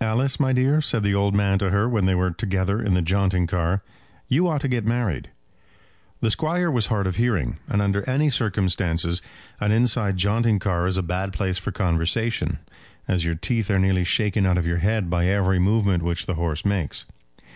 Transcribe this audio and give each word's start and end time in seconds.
"Alice, 0.00 0.38
my 0.38 0.52
dear," 0.52 0.80
said 0.80 1.02
the 1.02 1.12
old 1.16 1.34
man 1.34 1.58
to 1.58 1.70
her 1.70 1.88
when 1.88 2.06
they 2.06 2.14
were 2.14 2.30
together 2.30 2.80
in 2.80 2.94
the 2.94 3.02
jaunting 3.02 3.48
car, 3.48 3.82
"you 4.28 4.46
ought 4.46 4.60
to 4.60 4.68
get 4.68 4.84
married." 4.86 5.28
The 6.20 6.30
Squire 6.30 6.70
was 6.70 6.86
hard 6.86 7.08
of 7.08 7.16
hearing, 7.16 7.58
and 7.68 7.82
under 7.82 8.08
any 8.08 8.30
circumstances 8.30 9.22
an 9.58 9.72
inside 9.72 10.16
jaunting 10.18 10.60
car 10.60 10.86
is 10.86 10.98
a 10.98 11.02
bad 11.02 11.32
place 11.32 11.58
for 11.58 11.72
conversation, 11.72 12.60
as 13.08 13.24
your 13.24 13.34
teeth 13.34 13.72
are 13.72 13.80
nearly 13.80 14.04
shaken 14.04 14.46
out 14.46 14.56
of 14.56 14.68
your 14.68 14.78
head 14.78 15.10
by 15.10 15.26
every 15.26 15.58
movement 15.58 16.04
which 16.04 16.26
the 16.26 16.34
horse 16.34 16.64
makes. 16.64 17.06